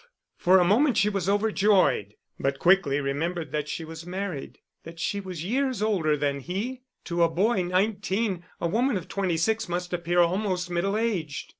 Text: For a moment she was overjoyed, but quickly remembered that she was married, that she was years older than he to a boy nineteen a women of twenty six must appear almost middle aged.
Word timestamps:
For 0.35 0.57
a 0.57 0.63
moment 0.65 0.97
she 0.97 1.09
was 1.09 1.29
overjoyed, 1.29 2.15
but 2.39 2.57
quickly 2.57 2.99
remembered 2.99 3.51
that 3.51 3.69
she 3.69 3.85
was 3.85 4.03
married, 4.03 4.57
that 4.81 4.99
she 4.99 5.19
was 5.19 5.43
years 5.43 5.83
older 5.83 6.17
than 6.17 6.39
he 6.39 6.81
to 7.05 7.21
a 7.21 7.29
boy 7.29 7.61
nineteen 7.61 8.43
a 8.59 8.67
women 8.67 8.97
of 8.97 9.07
twenty 9.07 9.37
six 9.37 9.69
must 9.69 9.93
appear 9.93 10.19
almost 10.19 10.71
middle 10.71 10.97
aged. 10.97 11.49